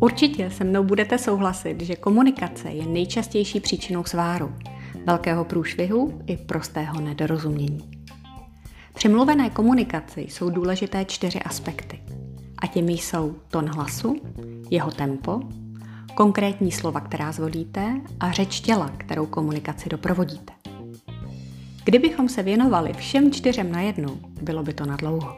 Určitě 0.00 0.50
se 0.50 0.64
mnou 0.64 0.84
budete 0.84 1.18
souhlasit, 1.18 1.80
že 1.80 1.96
komunikace 1.96 2.68
je 2.68 2.86
nejčastější 2.86 3.60
příčinou 3.60 4.04
sváru, 4.04 4.54
velkého 5.06 5.44
průšvihu 5.44 6.22
i 6.26 6.36
prostého 6.36 7.00
nedorozumění. 7.00 7.90
Při 8.94 9.08
mluvené 9.08 9.50
komunikaci 9.50 10.20
jsou 10.20 10.50
důležité 10.50 11.04
čtyři 11.04 11.38
aspekty. 11.38 12.00
A 12.58 12.66
těmi 12.66 12.92
jsou 12.92 13.36
tón 13.48 13.68
hlasu, 13.68 14.16
jeho 14.70 14.90
tempo, 14.90 15.40
konkrétní 16.14 16.72
slova, 16.72 17.00
která 17.00 17.32
zvolíte 17.32 18.00
a 18.20 18.32
řeč 18.32 18.60
těla, 18.60 18.88
kterou 18.96 19.26
komunikaci 19.26 19.88
doprovodíte. 19.88 20.52
Kdybychom 21.84 22.28
se 22.28 22.42
věnovali 22.42 22.92
všem 22.92 23.32
čtyřem 23.32 23.72
najednou, 23.72 24.16
bylo 24.42 24.62
by 24.62 24.72
to 24.72 24.86
na 24.86 24.96
dlouho. 24.96 25.36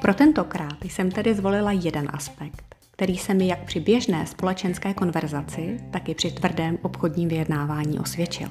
Pro 0.00 0.14
tentokrát 0.14 0.84
jsem 0.84 1.10
tedy 1.10 1.34
zvolila 1.34 1.72
jeden 1.72 2.08
aspekt, 2.12 2.69
který 3.00 3.18
se 3.18 3.34
mi 3.34 3.46
jak 3.46 3.64
při 3.64 3.80
běžné 3.80 4.26
společenské 4.26 4.94
konverzaci, 4.94 5.80
tak 5.90 6.08
i 6.08 6.14
při 6.14 6.30
tvrdém 6.30 6.78
obchodním 6.82 7.28
vyjednávání 7.28 7.98
osvědčil. 7.98 8.48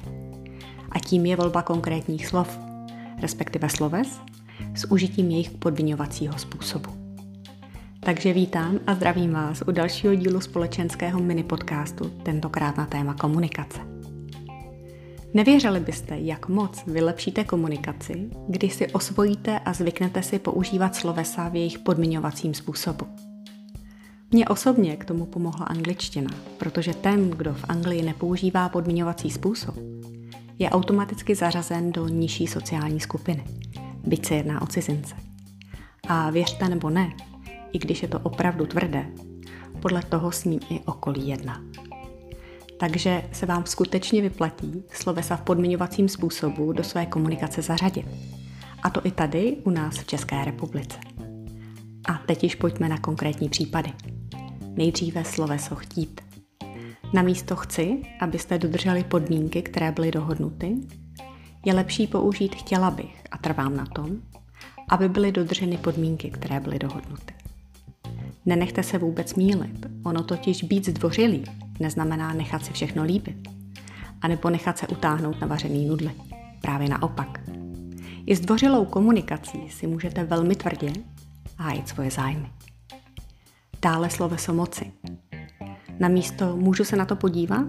A 0.92 0.98
tím 0.98 1.26
je 1.26 1.36
volba 1.36 1.62
konkrétních 1.62 2.26
slov, 2.26 2.58
respektive 3.20 3.68
sloves, 3.68 4.20
s 4.74 4.90
užitím 4.90 5.30
jejich 5.30 5.50
podviňovacího 5.50 6.38
způsobu. 6.38 6.90
Takže 8.00 8.32
vítám 8.32 8.78
a 8.86 8.94
zdravím 8.94 9.32
vás 9.32 9.62
u 9.66 9.72
dalšího 9.72 10.14
dílu 10.14 10.40
společenského 10.40 11.20
mini 11.20 11.42
podcastu, 11.42 12.08
tentokrát 12.08 12.76
na 12.76 12.86
téma 12.86 13.14
komunikace. 13.14 13.80
Nevěřili 15.34 15.80
byste, 15.80 16.18
jak 16.18 16.48
moc 16.48 16.84
vylepšíte 16.86 17.44
komunikaci, 17.44 18.30
když 18.48 18.74
si 18.74 18.86
osvojíte 18.86 19.58
a 19.58 19.72
zvyknete 19.72 20.22
si 20.22 20.38
používat 20.38 20.94
slovesa 20.94 21.48
v 21.48 21.56
jejich 21.56 21.78
podmiňovacím 21.78 22.54
způsobu. 22.54 23.29
Mně 24.32 24.48
osobně 24.48 24.96
k 24.96 25.04
tomu 25.04 25.26
pomohla 25.26 25.66
angličtina, 25.66 26.30
protože 26.58 26.94
ten, 26.94 27.30
kdo 27.30 27.54
v 27.54 27.64
Anglii 27.68 28.02
nepoužívá 28.02 28.68
podmiňovací 28.68 29.30
způsob, 29.30 29.74
je 30.58 30.70
automaticky 30.70 31.34
zařazen 31.34 31.92
do 31.92 32.08
nižší 32.08 32.46
sociální 32.46 33.00
skupiny, 33.00 33.44
byť 34.06 34.26
se 34.26 34.34
jedná 34.34 34.62
o 34.62 34.66
cizince. 34.66 35.14
A 36.08 36.30
věřte 36.30 36.68
nebo 36.68 36.90
ne, 36.90 37.12
i 37.72 37.78
když 37.78 38.02
je 38.02 38.08
to 38.08 38.18
opravdu 38.18 38.66
tvrdé, 38.66 39.06
podle 39.82 40.02
toho 40.02 40.32
s 40.32 40.44
ním 40.44 40.60
i 40.70 40.80
okolí 40.80 41.28
jedná. 41.28 41.62
Takže 42.78 43.22
se 43.32 43.46
vám 43.46 43.66
skutečně 43.66 44.22
vyplatí 44.22 44.82
slovesa 44.92 45.36
v 45.36 45.42
podmiňovacím 45.42 46.08
způsobu 46.08 46.72
do 46.72 46.84
své 46.84 47.06
komunikace 47.06 47.62
zařadit. 47.62 48.06
A 48.82 48.90
to 48.90 49.06
i 49.06 49.10
tady 49.10 49.56
u 49.64 49.70
nás 49.70 49.98
v 49.98 50.06
České 50.06 50.44
republice. 50.44 50.98
A 52.08 52.22
teď 52.26 52.42
již 52.42 52.54
pojďme 52.54 52.88
na 52.88 52.98
konkrétní 52.98 53.48
případy. 53.48 53.92
Nejdříve 54.76 55.24
sloveso 55.24 55.76
chtít. 55.76 56.20
Na 57.12 57.22
místo 57.22 57.56
chci, 57.56 58.02
abyste 58.20 58.58
dodrželi 58.58 59.04
podmínky, 59.04 59.62
které 59.62 59.92
byly 59.92 60.10
dohodnuty, 60.10 60.76
je 61.64 61.74
lepší 61.74 62.06
použít 62.06 62.54
chtěla 62.54 62.90
bych 62.90 63.22
a 63.30 63.38
trvám 63.38 63.76
na 63.76 63.86
tom, 63.86 64.10
aby 64.88 65.08
byly 65.08 65.32
dodrženy 65.32 65.76
podmínky, 65.76 66.30
které 66.30 66.60
byly 66.60 66.78
dohodnuty. 66.78 67.34
Nenechte 68.46 68.82
se 68.82 68.98
vůbec 68.98 69.34
mílit, 69.34 69.86
ono 70.04 70.22
totiž 70.22 70.62
být 70.62 70.88
zdvořilý 70.88 71.44
neznamená 71.80 72.32
nechat 72.32 72.64
si 72.64 72.72
všechno 72.72 73.04
líbit, 73.04 73.48
anebo 74.22 74.50
nechat 74.50 74.78
se 74.78 74.86
utáhnout 74.86 75.40
na 75.40 75.46
vařený 75.46 75.86
nudle. 75.86 76.12
Právě 76.60 76.88
naopak. 76.88 77.40
I 78.26 78.36
zdvořilou 78.36 78.84
komunikací 78.84 79.68
si 79.68 79.86
můžete 79.86 80.24
velmi 80.24 80.54
tvrdě 80.54 80.92
hájit 81.58 81.88
svoje 81.88 82.10
zájmy. 82.10 82.50
Dále 83.82 84.10
sloveso 84.10 84.54
moci. 84.54 84.92
Na 86.00 86.08
místo 86.08 86.56
můžu 86.56 86.84
se 86.84 86.96
na 86.96 87.04
to 87.04 87.16
podívat? 87.16 87.66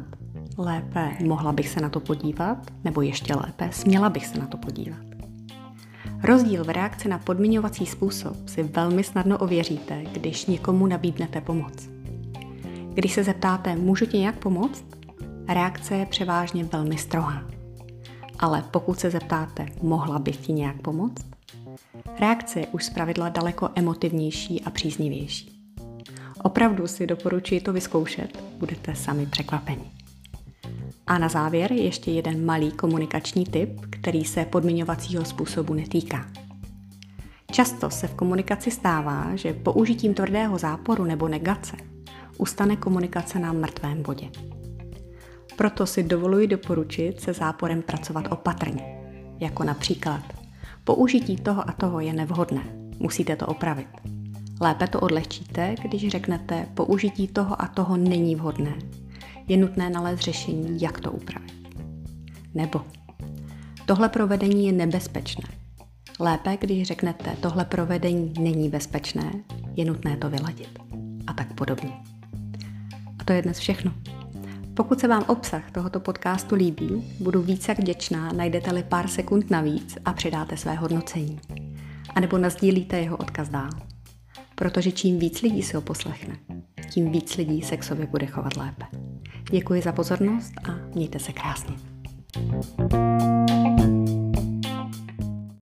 Lépe 0.57 1.11
mohla 1.25 1.51
bych 1.51 1.69
se 1.69 1.81
na 1.81 1.89
to 1.89 1.99
podívat? 1.99 2.57
Nebo 2.83 3.01
ještě 3.01 3.35
lépe 3.35 3.69
směla 3.71 4.09
bych 4.09 4.25
se 4.25 4.39
na 4.39 4.47
to 4.47 4.57
podívat? 4.57 4.99
Rozdíl 6.23 6.63
v 6.63 6.69
reakci 6.69 7.09
na 7.09 7.17
podmiňovací 7.17 7.85
způsob 7.85 8.49
si 8.49 8.63
velmi 8.63 9.03
snadno 9.03 9.37
ověříte, 9.37 10.03
když 10.11 10.45
někomu 10.45 10.87
nabídnete 10.87 11.41
pomoc. 11.41 11.89
Když 12.93 13.13
se 13.13 13.23
zeptáte, 13.23 13.75
můžu 13.75 14.05
ti 14.05 14.17
nějak 14.17 14.35
pomoct? 14.35 14.85
Reakce 15.47 15.95
je 15.95 16.05
převážně 16.05 16.63
velmi 16.63 16.97
strohá. 16.97 17.43
Ale 18.39 18.63
pokud 18.71 18.99
se 18.99 19.09
zeptáte, 19.09 19.65
mohla 19.81 20.19
bych 20.19 20.37
ti 20.37 20.53
nějak 20.53 20.81
pomoct? 20.81 21.25
Reakce 22.19 22.59
je 22.59 22.67
už 22.67 22.85
zpravidla 22.85 23.29
daleko 23.29 23.69
emotivnější 23.75 24.61
a 24.61 24.69
příznivější. 24.69 25.60
Opravdu 26.43 26.87
si 26.87 27.07
doporučuji 27.07 27.61
to 27.61 27.73
vyzkoušet, 27.73 28.43
budete 28.57 28.95
sami 28.95 29.25
překvapeni. 29.25 29.91
A 31.07 31.17
na 31.17 31.29
závěr 31.29 31.71
ještě 31.71 32.11
jeden 32.11 32.45
malý 32.45 32.71
komunikační 32.71 33.45
tip, 33.45 33.69
který 33.89 34.25
se 34.25 34.45
podmiňovacího 34.45 35.25
způsobu 35.25 35.73
netýká. 35.73 36.25
Často 37.51 37.89
se 37.89 38.07
v 38.07 38.13
komunikaci 38.13 38.71
stává, 38.71 39.35
že 39.35 39.53
použitím 39.53 40.13
tvrdého 40.13 40.57
záporu 40.57 41.05
nebo 41.05 41.27
negace 41.27 41.77
ustane 42.37 42.75
komunikace 42.75 43.39
na 43.39 43.53
mrtvém 43.53 44.03
bodě. 44.03 44.29
Proto 45.55 45.85
si 45.85 46.03
dovoluji 46.03 46.47
doporučit 46.47 47.21
se 47.21 47.33
záporem 47.33 47.81
pracovat 47.81 48.31
opatrně, 48.31 48.83
jako 49.39 49.63
například 49.63 50.23
použití 50.83 51.35
toho 51.35 51.69
a 51.69 51.71
toho 51.71 51.99
je 51.99 52.13
nevhodné, 52.13 52.63
musíte 52.99 53.35
to 53.35 53.45
opravit. 53.45 54.20
Lépe 54.61 54.87
to 54.87 54.99
odlehčíte, 54.99 55.75
když 55.81 56.07
řeknete 56.07 56.67
použití 56.73 57.27
toho 57.27 57.61
a 57.61 57.67
toho 57.67 57.97
není 57.97 58.35
vhodné, 58.35 58.73
je 59.47 59.57
nutné 59.57 59.89
nalézt 59.89 60.19
řešení, 60.19 60.81
jak 60.81 60.99
to 60.99 61.11
upravit. 61.11 61.53
Nebo 62.53 62.81
tohle 63.85 64.09
provedení 64.09 64.65
je 64.65 64.71
nebezpečné. 64.71 65.43
Lépe, 66.19 66.57
když 66.57 66.87
řeknete, 66.87 67.35
tohle 67.41 67.65
provedení 67.65 68.33
není 68.39 68.69
bezpečné, 68.69 69.31
je 69.75 69.85
nutné 69.85 70.17
to 70.17 70.29
vyladit. 70.29 70.79
A 71.27 71.33
tak 71.33 71.53
podobně. 71.53 71.91
A 73.19 73.23
to 73.23 73.33
je 73.33 73.41
dnes 73.41 73.59
všechno. 73.59 73.91
Pokud 74.73 74.99
se 74.99 75.07
vám 75.07 75.23
obsah 75.27 75.71
tohoto 75.71 75.99
podcastu 75.99 76.55
líbí, 76.55 77.15
budu 77.19 77.41
více 77.41 77.73
vděčná, 77.73 78.33
najdete-li 78.33 78.83
pár 78.83 79.07
sekund 79.07 79.51
navíc 79.51 79.97
a 80.05 80.13
přidáte 80.13 80.57
své 80.57 80.75
hodnocení. 80.75 81.39
A 82.15 82.19
nebo 82.19 82.37
nazdílíte 82.37 82.99
jeho 82.99 83.17
odkaz 83.17 83.49
dál. 83.49 83.90
Protože 84.61 84.91
čím 84.91 85.19
víc 85.19 85.41
lidí 85.41 85.63
si 85.63 85.75
ho 85.75 85.81
poslechne, 85.81 86.37
tím 86.89 87.11
víc 87.11 87.37
lidí 87.37 87.61
se 87.61 87.77
k 87.77 87.83
sobě 87.83 88.05
bude 88.05 88.25
chovat 88.25 88.57
lépe. 88.57 88.85
Děkuji 89.51 89.81
za 89.81 89.91
pozornost 89.91 90.53
a 90.69 90.95
mějte 90.95 91.19
se 91.19 91.31
krásně. 91.31 91.75
thank 92.89 93.51
you 93.51 93.60